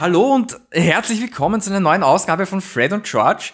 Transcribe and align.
Hallo 0.00 0.34
und 0.34 0.58
herzlich 0.70 1.20
willkommen 1.20 1.60
zu 1.60 1.68
einer 1.68 1.78
neuen 1.78 2.02
Ausgabe 2.02 2.46
von 2.46 2.62
Fred 2.62 2.94
und 2.94 3.04
George. 3.04 3.50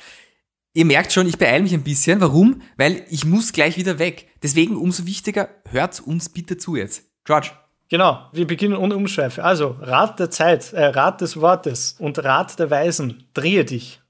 Ihr 0.74 0.84
merkt 0.84 1.12
schon, 1.12 1.26
ich 1.26 1.38
beeile 1.38 1.64
mich 1.64 1.74
ein 1.74 1.82
bisschen. 1.82 2.20
Warum? 2.20 2.62
Weil 2.76 3.04
ich 3.10 3.24
muss 3.24 3.52
gleich 3.52 3.76
wieder 3.76 3.98
weg. 3.98 4.28
Deswegen 4.44 4.76
umso 4.76 5.06
wichtiger, 5.06 5.48
hört 5.68 5.98
uns 5.98 6.28
bitte 6.28 6.56
zu 6.56 6.76
jetzt. 6.76 7.02
George. 7.24 7.50
Genau, 7.88 8.28
wir 8.32 8.46
beginnen 8.46 8.76
ohne 8.76 8.94
Umschweife. 8.94 9.42
Also, 9.42 9.76
Rat 9.80 10.20
der 10.20 10.30
Zeit, 10.30 10.72
äh, 10.72 10.84
Rat 10.84 11.20
des 11.20 11.40
Wortes 11.40 11.96
und 11.98 12.22
Rat 12.22 12.56
der 12.60 12.70
Weisen. 12.70 13.24
Drehe 13.34 13.64
dich. 13.64 14.00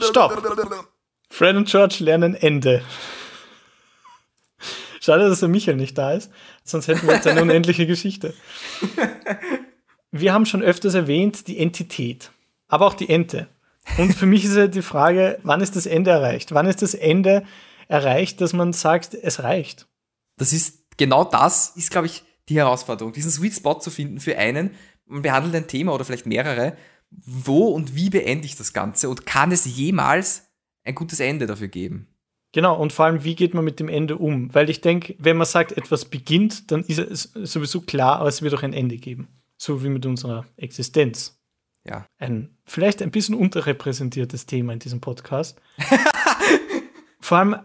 Stopp. 0.00 0.42
Fred 1.30 1.54
und 1.54 1.68
George 1.68 1.98
lernen 2.00 2.34
Ende. 2.34 2.82
Schade, 5.02 5.28
dass 5.28 5.40
der 5.40 5.48
Michael 5.48 5.76
nicht 5.76 5.98
da 5.98 6.12
ist, 6.12 6.30
sonst 6.62 6.86
hätten 6.86 7.08
wir 7.08 7.14
jetzt 7.14 7.26
eine 7.26 7.42
unendliche 7.42 7.88
Geschichte. 7.88 8.34
Wir 10.12 10.32
haben 10.32 10.46
schon 10.46 10.62
öfters 10.62 10.94
erwähnt 10.94 11.48
die 11.48 11.58
Entität, 11.58 12.30
aber 12.68 12.86
auch 12.86 12.94
die 12.94 13.08
Ente. 13.08 13.48
Und 13.98 14.14
für 14.14 14.26
mich 14.26 14.44
ist 14.44 14.54
ja 14.54 14.68
die 14.68 14.80
Frage, 14.80 15.40
wann 15.42 15.60
ist 15.60 15.74
das 15.74 15.86
Ende 15.86 16.12
erreicht? 16.12 16.54
Wann 16.54 16.66
ist 16.66 16.82
das 16.82 16.94
Ende 16.94 17.44
erreicht, 17.88 18.40
dass 18.40 18.52
man 18.52 18.72
sagt, 18.72 19.14
es 19.14 19.42
reicht? 19.42 19.88
Das 20.36 20.52
ist 20.52 20.84
genau 20.98 21.24
das, 21.24 21.72
ist, 21.74 21.90
glaube 21.90 22.06
ich, 22.06 22.22
die 22.48 22.56
Herausforderung, 22.56 23.12
diesen 23.12 23.32
Sweet 23.32 23.54
Spot 23.54 23.80
zu 23.80 23.90
finden 23.90 24.20
für 24.20 24.38
einen. 24.38 24.70
Man 25.06 25.22
behandelt 25.22 25.56
ein 25.56 25.66
Thema 25.66 25.94
oder 25.94 26.04
vielleicht 26.04 26.26
mehrere. 26.26 26.76
Wo 27.10 27.70
und 27.70 27.96
wie 27.96 28.08
beende 28.08 28.46
ich 28.46 28.54
das 28.54 28.72
Ganze? 28.72 29.08
Und 29.08 29.26
kann 29.26 29.50
es 29.50 29.64
jemals 29.64 30.44
ein 30.84 30.94
gutes 30.94 31.18
Ende 31.18 31.46
dafür 31.46 31.66
geben? 31.66 32.06
Genau, 32.52 32.78
und 32.78 32.92
vor 32.92 33.06
allem, 33.06 33.24
wie 33.24 33.34
geht 33.34 33.54
man 33.54 33.64
mit 33.64 33.80
dem 33.80 33.88
Ende 33.88 34.18
um? 34.18 34.54
Weil 34.54 34.68
ich 34.68 34.82
denke, 34.82 35.14
wenn 35.18 35.38
man 35.38 35.46
sagt, 35.46 35.72
etwas 35.72 36.04
beginnt, 36.04 36.70
dann 36.70 36.84
ist 36.84 36.98
es 36.98 37.32
sowieso 37.32 37.80
klar, 37.80 38.18
aber 38.18 38.28
es 38.28 38.42
wird 38.42 38.54
auch 38.54 38.62
ein 38.62 38.74
Ende 38.74 38.98
geben. 38.98 39.28
So 39.56 39.82
wie 39.82 39.88
mit 39.88 40.04
unserer 40.04 40.44
Existenz. 40.56 41.40
Ja. 41.84 42.06
Ein 42.18 42.56
vielleicht 42.64 43.00
ein 43.02 43.10
bisschen 43.10 43.34
unterrepräsentiertes 43.34 44.46
Thema 44.46 44.74
in 44.74 44.78
diesem 44.78 45.00
Podcast. 45.00 45.60
vor 47.20 47.38
allem 47.38 47.56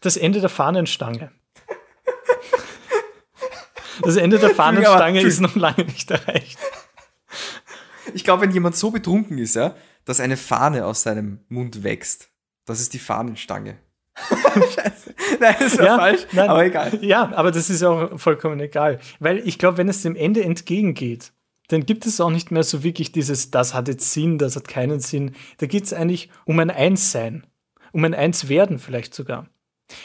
das 0.00 0.16
Ende 0.16 0.40
der 0.40 0.48
Fahnenstange. 0.48 1.30
Das 4.02 4.16
Ende 4.16 4.38
der 4.38 4.50
Fahnenstange 4.50 5.20
ist 5.20 5.40
noch 5.40 5.54
lange 5.54 5.84
nicht 5.84 6.10
erreicht. 6.10 6.58
Ich 8.14 8.24
glaube, 8.24 8.42
wenn 8.42 8.50
jemand 8.50 8.74
so 8.74 8.90
betrunken 8.90 9.38
ist, 9.38 9.54
ja, 9.54 9.76
dass 10.04 10.18
eine 10.18 10.36
Fahne 10.36 10.86
aus 10.86 11.02
seinem 11.02 11.38
Mund 11.48 11.84
wächst, 11.84 12.30
das 12.64 12.80
ist 12.80 12.94
die 12.94 12.98
Fahnenstange. 12.98 13.78
Scheiße. 14.74 15.14
Nein, 15.40 15.56
das 15.58 15.78
war 15.78 15.84
ja, 15.84 15.96
falsch, 15.96 16.26
nein, 16.32 16.48
aber 16.48 16.64
egal. 16.64 16.98
Ja, 17.02 17.32
aber 17.34 17.50
das 17.50 17.70
ist 17.70 17.82
auch 17.82 18.18
vollkommen 18.18 18.60
egal. 18.60 18.98
Weil 19.20 19.38
ich 19.46 19.58
glaube, 19.58 19.78
wenn 19.78 19.88
es 19.88 20.02
dem 20.02 20.16
Ende 20.16 20.42
entgegengeht, 20.42 21.32
dann 21.68 21.86
gibt 21.86 22.04
es 22.04 22.20
auch 22.20 22.30
nicht 22.30 22.50
mehr 22.50 22.62
so 22.62 22.82
wirklich 22.82 23.12
dieses, 23.12 23.50
das 23.50 23.72
hat 23.72 23.88
jetzt 23.88 24.12
Sinn, 24.12 24.36
das 24.36 24.56
hat 24.56 24.68
keinen 24.68 25.00
Sinn. 25.00 25.34
Da 25.58 25.66
geht 25.66 25.84
es 25.84 25.94
eigentlich 25.94 26.28
um 26.44 26.58
ein 26.58 26.70
Einssein, 26.70 27.46
um 27.92 28.04
ein 28.04 28.14
Einswerden 28.14 28.78
vielleicht 28.78 29.14
sogar. 29.14 29.46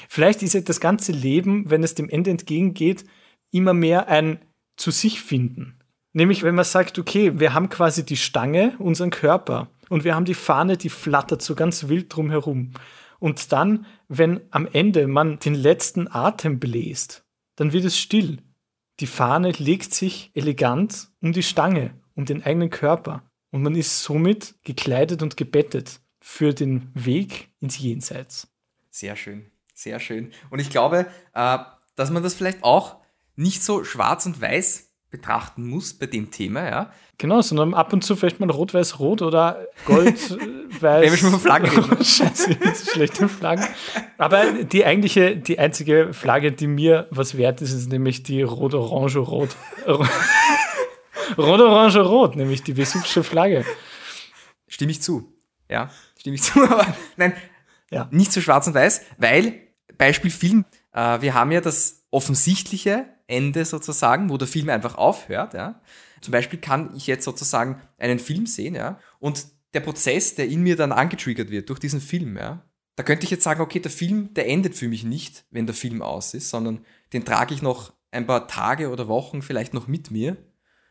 Vielleicht 0.07 0.43
ist 0.43 0.53
ja 0.53 0.61
das 0.61 0.79
ganze 0.79 1.11
Leben, 1.11 1.69
wenn 1.69 1.83
es 1.83 1.95
dem 1.95 2.09
Ende 2.09 2.31
entgegengeht, 2.31 3.05
immer 3.51 3.73
mehr 3.73 4.07
ein 4.07 4.39
zu 4.77 4.91
sich 4.91 5.21
finden. 5.21 5.77
Nämlich, 6.13 6.43
wenn 6.43 6.55
man 6.55 6.65
sagt, 6.65 6.99
okay, 6.99 7.39
wir 7.39 7.53
haben 7.53 7.69
quasi 7.69 8.05
die 8.05 8.17
Stange, 8.17 8.73
unseren 8.79 9.09
Körper, 9.09 9.69
und 9.89 10.03
wir 10.03 10.15
haben 10.15 10.25
die 10.25 10.33
Fahne, 10.33 10.77
die 10.77 10.89
flattert 10.89 11.41
so 11.41 11.55
ganz 11.55 11.87
wild 11.87 12.13
drumherum. 12.13 12.71
Und 13.19 13.51
dann, 13.51 13.85
wenn 14.07 14.41
am 14.51 14.67
Ende 14.71 15.07
man 15.07 15.39
den 15.39 15.55
letzten 15.55 16.07
Atem 16.07 16.59
bläst, 16.59 17.25
dann 17.55 17.73
wird 17.73 17.85
es 17.85 17.97
still. 17.97 18.39
Die 18.99 19.07
Fahne 19.07 19.51
legt 19.51 19.93
sich 19.93 20.31
elegant 20.33 21.09
um 21.21 21.33
die 21.33 21.43
Stange, 21.43 21.93
um 22.15 22.25
den 22.25 22.43
eigenen 22.43 22.69
Körper. 22.69 23.23
Und 23.51 23.63
man 23.63 23.75
ist 23.75 24.03
somit 24.03 24.55
gekleidet 24.63 25.21
und 25.21 25.37
gebettet 25.37 25.99
für 26.19 26.53
den 26.53 26.91
Weg 26.93 27.49
ins 27.59 27.79
Jenseits. 27.79 28.49
Sehr 28.89 29.15
schön, 29.15 29.51
sehr 29.73 29.99
schön. 29.99 30.31
Und 30.49 30.59
ich 30.59 30.69
glaube, 30.69 31.07
äh, 31.33 31.57
dass 31.95 32.11
man 32.11 32.23
das 32.23 32.33
vielleicht 32.33 32.63
auch 32.63 32.97
nicht 33.35 33.63
so 33.63 33.83
schwarz 33.83 34.25
und 34.25 34.41
weiß 34.41 34.86
betrachten 35.09 35.65
muss 35.65 35.93
bei 35.93 36.05
dem 36.05 36.31
Thema, 36.31 36.69
ja. 36.69 36.91
Genau, 37.17 37.41
sondern 37.41 37.73
ab 37.73 37.93
und 37.93 38.03
zu 38.03 38.15
vielleicht 38.15 38.39
mal 38.39 38.49
rot-weiß-rot 38.49 39.21
oder 39.21 39.65
gold-weiß. 39.85 40.41
Wenn 40.81 41.11
wir 41.11 41.17
schon 41.17 41.31
von 41.31 41.39
Flaggen 41.39 41.69
reden. 41.69 42.03
Scheiße, 42.03 42.57
schlechte 42.91 43.29
Flaggen. 43.29 43.65
Aber 44.17 44.63
die 44.63 44.85
eigentliche, 44.85 45.37
die 45.37 45.57
einzige 45.57 46.13
Flagge, 46.13 46.51
die 46.51 46.67
mir 46.67 47.07
was 47.09 47.37
wert 47.37 47.61
ist, 47.61 47.73
ist 47.73 47.89
nämlich 47.89 48.23
die 48.23 48.41
rot-orange-rot. 48.41 49.55
Rot-orange-rot, 51.37 52.35
nämlich 52.35 52.63
die 52.63 52.75
Vesuvsche 52.75 53.23
Flagge. 53.23 53.65
Stimme 54.67 54.91
ich 54.91 55.01
zu. 55.01 55.33
Ja, 55.69 55.89
stimme 56.19 56.35
ich 56.35 56.43
zu, 56.43 56.61
aber 56.63 56.85
nein, 57.15 57.33
ja. 57.91 58.07
nicht 58.11 58.31
so 58.31 58.41
schwarz 58.41 58.67
und 58.67 58.73
weiß, 58.73 59.01
weil, 59.17 59.55
Beispiel 59.97 60.31
Film, 60.31 60.65
äh, 60.93 61.21
wir 61.21 61.33
haben 61.33 61.51
ja 61.51 61.61
das 61.61 61.96
offensichtliche 62.11 63.05
Ende 63.27 63.65
sozusagen, 63.65 64.29
wo 64.29 64.37
der 64.37 64.47
Film 64.47 64.69
einfach 64.69 64.95
aufhört. 64.95 65.53
Ja. 65.53 65.81
Zum 66.21 66.31
Beispiel 66.31 66.59
kann 66.59 66.95
ich 66.95 67.07
jetzt 67.07 67.25
sozusagen 67.25 67.81
einen 67.97 68.19
Film 68.19 68.45
sehen, 68.45 68.75
ja, 68.75 68.99
und 69.19 69.47
der 69.73 69.81
Prozess, 69.81 70.35
der 70.35 70.47
in 70.47 70.63
mir 70.63 70.75
dann 70.75 70.91
angetriggert 70.91 71.49
wird 71.49 71.69
durch 71.69 71.79
diesen 71.79 72.01
Film, 72.01 72.37
ja, 72.37 72.63
da 72.95 73.03
könnte 73.03 73.25
ich 73.25 73.31
jetzt 73.31 73.43
sagen, 73.43 73.61
okay, 73.61 73.79
der 73.79 73.91
Film, 73.91 74.33
der 74.33 74.47
endet 74.47 74.75
für 74.75 74.87
mich 74.87 75.03
nicht, 75.03 75.45
wenn 75.51 75.67
der 75.67 75.75
Film 75.75 76.01
aus 76.01 76.33
ist, 76.33 76.49
sondern 76.49 76.83
den 77.13 77.25
trage 77.25 77.53
ich 77.53 77.61
noch 77.61 77.93
ein 78.11 78.25
paar 78.25 78.47
Tage 78.47 78.89
oder 78.89 79.07
Wochen 79.07 79.41
vielleicht 79.41 79.73
noch 79.73 79.87
mit 79.87 80.09
mir 80.09 80.37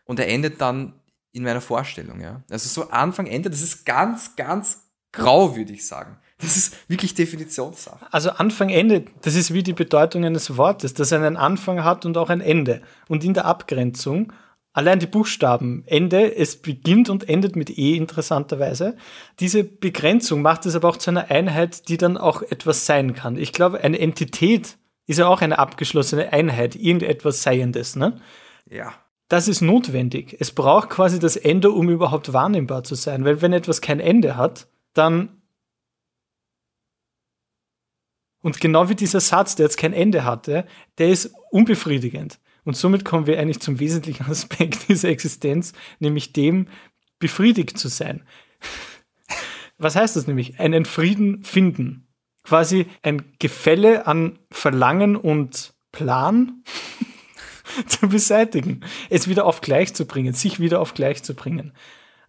und 0.04 0.21
er 0.21 0.28
endet 0.28 0.60
dann 0.60 1.00
in 1.33 1.43
meiner 1.43 1.60
Vorstellung, 1.60 2.21
ja. 2.21 2.44
Also 2.50 2.69
so 2.69 2.91
Anfang, 2.91 3.27
Ende, 3.27 3.50
das 3.50 3.60
ist 3.60 3.84
ganz, 3.84 4.37
ganz 4.37 4.83
grau, 5.12 5.56
würde 5.56 5.72
ich 5.72 5.87
sagen. 5.87 6.19
Das 6.38 6.56
ist 6.56 6.76
wirklich 6.88 7.14
Definitionssache. 7.14 8.06
Also 8.10 8.30
Anfang, 8.30 8.69
Ende, 8.69 9.06
das 9.22 9.34
ist 9.34 9.54
wie 9.54 9.62
die 9.62 9.72
Bedeutung 9.72 10.24
eines 10.24 10.56
Wortes, 10.56 10.92
das 10.92 11.12
einen 11.12 11.36
Anfang 11.36 11.82
hat 11.82 12.04
und 12.04 12.19
auch 12.19 12.28
ein 12.28 12.42
Ende. 12.42 12.82
Und 13.08 13.24
in 13.24 13.32
der 13.32 13.47
Abgrenzung, 13.47 14.32
allein 14.74 14.98
die 14.98 15.06
Buchstaben, 15.06 15.82
Ende, 15.86 16.36
es 16.36 16.56
beginnt 16.56 17.08
und 17.08 17.28
endet 17.28 17.56
mit 17.56 17.78
E 17.78 17.97
interessanterweise. 17.97 18.97
Diese 19.41 19.64
Begrenzung 19.64 20.42
macht 20.42 20.66
es 20.66 20.76
aber 20.76 20.91
auch 20.91 20.98
zu 20.98 21.10
einer 21.10 21.30
Einheit, 21.30 21.88
die 21.88 21.97
dann 21.97 22.19
auch 22.19 22.42
etwas 22.42 22.84
sein 22.84 23.14
kann. 23.14 23.38
Ich 23.38 23.54
glaube, 23.54 23.80
eine 23.82 23.98
Entität 23.98 24.76
ist 25.06 25.18
ja 25.18 25.28
auch 25.28 25.41
eine 25.41 25.58
abgeschlossene 25.58 26.32
Einheit, 26.32 26.76
irgendetwas 26.76 27.42
Seiendes, 27.42 27.97
ne? 27.97 28.20
Ja. 28.68 28.92
Das 29.28 29.48
ist 29.48 29.60
notwendig. 29.60 30.36
Es 30.38 30.53
braucht 30.53 30.91
quasi 30.91 31.18
das 31.18 31.36
Ende, 31.36 31.70
um 31.70 31.88
überhaupt 31.88 32.32
wahrnehmbar 32.32 32.84
zu 32.84 32.94
sein. 32.94 33.24
Weil 33.24 33.42
wenn 33.42 33.53
etwas 33.53 33.80
kein 33.80 33.98
Ende 33.98 34.36
hat, 34.36 34.68
dann 34.94 35.35
Und 38.47 38.61
genau 38.61 38.89
wie 38.89 38.95
dieser 38.95 39.19
Satz, 39.19 39.57
der 39.57 39.67
jetzt 39.67 39.77
kein 39.77 39.93
Ende 39.93 40.23
hatte, 40.23 40.67
der 40.99 41.09
ist 41.09 41.34
unbefriedigend. 41.51 42.39
Und 42.62 42.77
somit 42.77 43.05
kommen 43.05 43.27
wir 43.27 43.41
eigentlich 43.41 43.59
zum 43.59 43.81
wesentlichen 43.81 44.25
Aspekt 44.31 44.89
dieser 44.89 45.09
Existenz, 45.09 45.73
nämlich 45.99 46.33
dem, 46.33 46.69
befriedigt 47.19 47.77
zu 47.77 47.89
sein. 47.89 48.23
Was 49.79 49.97
heißt 49.97 50.15
das 50.15 50.29
nämlich? 50.29 50.61
Einen 50.61 50.84
Frieden 50.84 51.43
finden. 51.43 52.07
Quasi 52.45 52.87
ein 53.03 53.25
Gefälle 53.41 54.07
an 54.07 54.39
Verlangen 54.53 55.17
und 55.17 55.75
Plan 55.91 56.63
zu 57.89 58.09
beseitigen. 58.09 58.84
Es 59.11 59.27
wieder 59.27 59.45
auf 59.45 59.61
gleich 59.61 59.93
zu 59.93 60.07
bringen, 60.07 60.34
sich 60.34 60.61
wieder 60.61 60.81
auf 60.81 60.95
gleich 60.95 61.25
zu 61.25 61.34
bringen. 61.34 61.73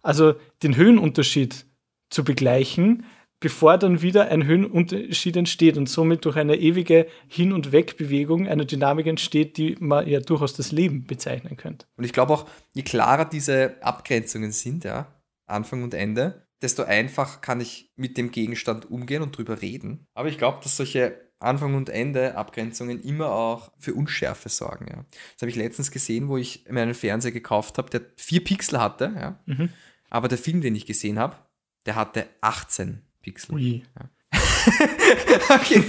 Also 0.02 0.34
den 0.64 0.74
Höhenunterschied 0.74 1.64
zu 2.10 2.24
begleichen, 2.24 3.04
bevor 3.40 3.78
dann 3.78 4.02
wieder 4.02 4.28
ein 4.28 4.44
Höhenunterschied 4.44 5.36
entsteht 5.36 5.76
und 5.76 5.88
somit 5.88 6.24
durch 6.24 6.36
eine 6.36 6.56
ewige 6.56 7.06
Hin- 7.28 7.52
und 7.52 7.72
Wegbewegung 7.72 8.48
eine 8.48 8.66
Dynamik 8.66 9.06
entsteht, 9.06 9.56
die 9.56 9.76
man 9.78 10.06
ja 10.08 10.20
durchaus 10.20 10.54
das 10.54 10.72
Leben 10.72 11.06
bezeichnen 11.06 11.56
könnte. 11.56 11.86
Und 11.96 12.04
ich 12.04 12.12
glaube 12.12 12.32
auch, 12.32 12.48
je 12.74 12.82
klarer 12.82 13.24
diese 13.24 13.76
Abgrenzungen 13.82 14.52
sind, 14.52 14.84
ja, 14.84 15.06
Anfang 15.46 15.82
und 15.82 15.94
Ende, 15.94 16.46
desto 16.62 16.82
einfacher 16.82 17.40
kann 17.40 17.60
ich 17.60 17.92
mit 17.96 18.16
dem 18.16 18.30
Gegenstand 18.30 18.90
umgehen 18.90 19.22
und 19.22 19.36
drüber 19.36 19.62
reden. 19.62 20.06
Aber 20.14 20.28
ich 20.28 20.38
glaube, 20.38 20.58
dass 20.62 20.76
solche 20.76 21.28
Anfang 21.40 21.74
und 21.76 21.88
Ende 21.88 22.36
Abgrenzungen 22.36 23.00
immer 23.00 23.30
auch 23.30 23.70
für 23.78 23.94
Unschärfe 23.94 24.48
sorgen. 24.48 24.86
Ja. 24.90 25.04
Das 25.34 25.42
habe 25.42 25.50
ich 25.50 25.56
letztens 25.56 25.92
gesehen, 25.92 26.28
wo 26.28 26.36
ich 26.36 26.64
mir 26.68 26.82
einen 26.82 26.94
Fernseher 26.94 27.30
gekauft 27.30 27.78
habe, 27.78 27.90
der 27.90 28.02
vier 28.16 28.42
Pixel 28.42 28.80
hatte, 28.80 29.12
ja. 29.14 29.40
Mhm. 29.46 29.70
aber 30.10 30.26
der 30.26 30.38
Film, 30.38 30.60
den 30.60 30.74
ich 30.74 30.84
gesehen 30.84 31.18
habe, 31.18 31.36
der 31.86 31.94
hatte 31.94 32.26
18 32.40 33.02
Pixel. 33.22 33.54
Ui. 33.54 33.82
Ja. 33.98 34.10
okay. 35.54 35.82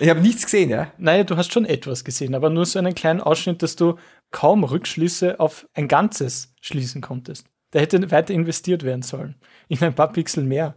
Ich 0.00 0.08
habe 0.08 0.20
nichts 0.20 0.44
gesehen, 0.44 0.70
ja? 0.70 0.92
Naja, 0.98 1.24
du 1.24 1.36
hast 1.36 1.52
schon 1.52 1.64
etwas 1.64 2.04
gesehen, 2.04 2.34
aber 2.34 2.50
nur 2.50 2.66
so 2.66 2.78
einen 2.78 2.94
kleinen 2.94 3.20
Ausschnitt, 3.20 3.62
dass 3.62 3.76
du 3.76 3.96
kaum 4.30 4.64
Rückschlüsse 4.64 5.38
auf 5.38 5.68
ein 5.74 5.88
Ganzes 5.88 6.52
schließen 6.60 7.00
konntest. 7.00 7.46
Da 7.70 7.80
hätte 7.80 8.10
weiter 8.10 8.34
investiert 8.34 8.82
werden 8.82 9.02
sollen. 9.02 9.36
In 9.68 9.80
ein 9.82 9.94
paar 9.94 10.12
Pixel 10.12 10.44
mehr. 10.44 10.76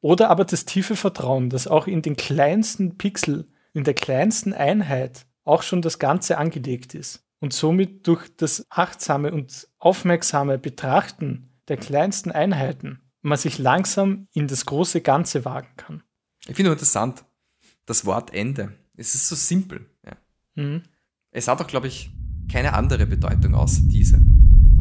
Oder 0.00 0.30
aber 0.30 0.44
das 0.44 0.64
tiefe 0.64 0.96
Vertrauen, 0.96 1.50
dass 1.50 1.66
auch 1.66 1.86
in 1.86 2.02
den 2.02 2.16
kleinsten 2.16 2.96
Pixel, 2.98 3.46
in 3.72 3.84
der 3.84 3.94
kleinsten 3.94 4.52
Einheit 4.52 5.26
auch 5.44 5.62
schon 5.62 5.82
das 5.82 5.98
Ganze 5.98 6.38
angelegt 6.38 6.94
ist 6.94 7.24
und 7.40 7.52
somit 7.52 8.06
durch 8.06 8.28
das 8.36 8.66
achtsame 8.70 9.32
und 9.32 9.68
aufmerksame 9.78 10.58
Betrachten 10.58 11.53
der 11.68 11.76
kleinsten 11.76 12.30
Einheiten 12.30 13.00
man 13.22 13.38
sich 13.38 13.58
langsam 13.58 14.28
in 14.32 14.48
das 14.48 14.66
große 14.66 15.00
Ganze 15.00 15.44
wagen 15.44 15.70
kann. 15.76 16.02
Ich 16.46 16.56
finde 16.56 16.72
interessant, 16.72 17.24
das 17.86 18.04
Wort 18.04 18.34
Ende. 18.34 18.74
Es 18.96 19.14
ist 19.14 19.28
so 19.28 19.34
simpel. 19.34 19.86
Ja. 20.04 20.16
Mhm. 20.54 20.82
Es 21.30 21.48
hat 21.48 21.60
auch, 21.60 21.66
glaube 21.66 21.88
ich, 21.88 22.10
keine 22.52 22.74
andere 22.74 23.06
Bedeutung 23.06 23.54
außer 23.54 23.80
diese, 23.86 24.20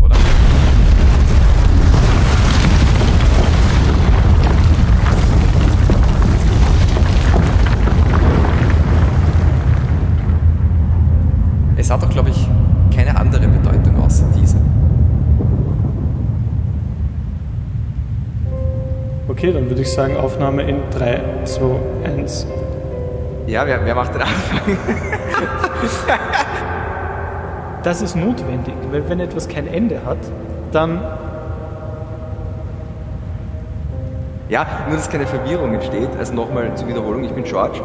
oder? 0.02 0.18
Okay, 19.44 19.52
dann 19.52 19.70
würde 19.70 19.82
ich 19.82 19.92
sagen, 19.92 20.16
Aufnahme 20.16 20.62
in 20.62 20.90
3, 20.90 21.20
2, 21.44 21.76
1. 22.06 22.48
Ja, 23.46 23.68
wer, 23.68 23.86
wer 23.86 23.94
macht 23.94 24.16
den 24.16 24.22
Anfang? 24.22 24.78
das 27.84 28.02
ist 28.02 28.16
notwendig, 28.16 28.74
weil 28.90 29.10
wenn 29.10 29.20
etwas 29.20 29.50
kein 29.50 29.68
Ende 29.68 30.00
hat, 30.06 30.20
dann. 30.72 31.02
Ja, 34.48 34.66
nur 34.88 34.96
dass 34.96 35.10
keine 35.10 35.28
Verwirrung 35.28 35.74
entsteht. 35.74 36.12
Also 36.18 36.34
nochmal 36.34 36.74
zur 36.78 36.88
Wiederholung, 36.88 37.26
ich 37.26 37.34
bin 37.34 37.44
George. 37.44 37.82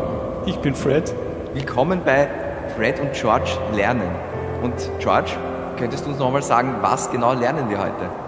Ich 0.46 0.58
bin 0.58 0.76
Fred. 0.76 1.12
Willkommen 1.54 2.02
bei 2.04 2.28
Fred 2.76 3.00
und 3.00 3.14
George 3.14 3.58
lernen. 3.74 4.10
Und 4.62 4.74
George, 5.00 5.32
könntest 5.76 6.06
du 6.06 6.10
uns 6.10 6.20
nochmal 6.20 6.42
sagen, 6.42 6.76
was 6.82 7.10
genau 7.10 7.32
lernen 7.32 7.68
wir 7.68 7.80
heute? 7.80 8.27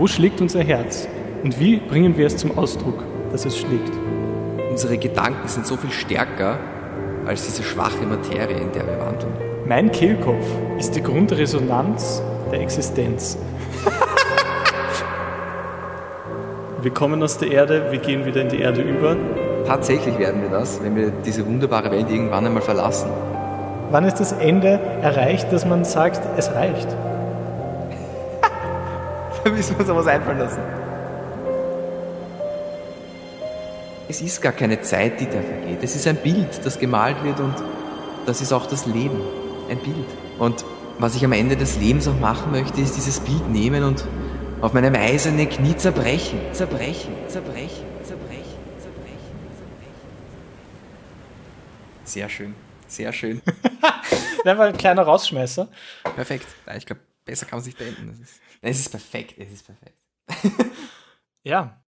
Wo 0.00 0.06
schlägt 0.06 0.40
unser 0.40 0.62
Herz? 0.62 1.06
Und 1.44 1.60
wie 1.60 1.76
bringen 1.76 2.16
wir 2.16 2.26
es 2.26 2.38
zum 2.38 2.56
Ausdruck, 2.56 3.04
dass 3.32 3.44
es 3.44 3.58
schlägt? 3.58 3.92
Unsere 4.70 4.96
Gedanken 4.96 5.46
sind 5.46 5.66
so 5.66 5.76
viel 5.76 5.90
stärker 5.90 6.58
als 7.26 7.44
diese 7.44 7.62
schwache 7.62 8.06
Materie, 8.06 8.56
in 8.56 8.72
der 8.72 8.86
wir 8.86 8.98
wandeln. 8.98 9.30
Mein 9.68 9.92
Kehlkopf 9.92 10.46
ist 10.78 10.92
die 10.92 11.02
Grundresonanz 11.02 12.22
der 12.50 12.62
Existenz. 12.62 13.36
wir 16.80 16.90
kommen 16.92 17.22
aus 17.22 17.36
der 17.36 17.50
Erde, 17.50 17.88
wir 17.90 17.98
gehen 17.98 18.24
wieder 18.24 18.40
in 18.40 18.48
die 18.48 18.60
Erde 18.60 18.80
über. 18.80 19.18
Tatsächlich 19.66 20.18
werden 20.18 20.40
wir 20.40 20.48
das, 20.48 20.82
wenn 20.82 20.96
wir 20.96 21.10
diese 21.10 21.46
wunderbare 21.46 21.90
Welt 21.90 22.08
irgendwann 22.08 22.46
einmal 22.46 22.62
verlassen. 22.62 23.10
Wann 23.90 24.06
ist 24.06 24.18
das 24.18 24.32
Ende 24.32 24.80
erreicht, 25.02 25.52
dass 25.52 25.66
man 25.66 25.84
sagt, 25.84 26.22
es 26.38 26.50
reicht? 26.54 26.88
müssen 29.56 29.76
wir 29.76 29.80
uns 29.80 29.90
aber 29.90 30.00
was 30.00 30.06
einfallen 30.06 30.38
lassen. 30.38 30.60
Es 34.08 34.20
ist 34.20 34.42
gar 34.42 34.52
keine 34.52 34.80
Zeit, 34.80 35.20
die 35.20 35.26
da 35.26 35.40
vergeht. 35.40 35.78
Es 35.82 35.94
ist 35.94 36.06
ein 36.06 36.16
Bild, 36.16 36.64
das 36.64 36.78
gemalt 36.78 37.22
wird 37.22 37.38
und 37.38 37.54
das 38.26 38.40
ist 38.40 38.52
auch 38.52 38.66
das 38.66 38.86
Leben. 38.86 39.20
Ein 39.68 39.78
Bild. 39.78 40.06
Und 40.38 40.64
was 40.98 41.14
ich 41.14 41.24
am 41.24 41.32
Ende 41.32 41.56
des 41.56 41.78
Lebens 41.78 42.08
auch 42.08 42.18
machen 42.18 42.50
möchte, 42.50 42.80
ist 42.80 42.96
dieses 42.96 43.20
Bild 43.20 43.48
nehmen 43.48 43.84
und 43.84 44.04
auf 44.60 44.72
meinem 44.72 44.94
eisernen 44.94 45.48
Knie 45.48 45.76
zerbrechen, 45.76 46.40
zerbrechen, 46.52 47.14
zerbrechen, 47.28 47.86
zerbrechen, 48.02 48.56
zerbrechen, 48.78 49.38
zerbrechen. 49.56 50.10
Sehr 52.04 52.28
schön, 52.28 52.54
sehr 52.88 53.12
schön. 53.12 53.40
war 54.44 54.66
ein 54.66 54.76
kleiner 54.76 55.02
Rausschmeißer. 55.02 55.68
Perfekt. 56.14 56.46
ich 56.76 56.84
glaube, 56.84 57.00
besser 57.30 57.46
kann 57.46 57.58
man 57.58 57.64
sich 57.64 57.76
beenden. 57.76 58.26
Es 58.60 58.80
ist 58.80 58.90
perfekt, 58.90 59.38
es 59.38 59.52
ist 59.52 59.64
perfekt. 59.64 59.96
ja, 61.44 61.82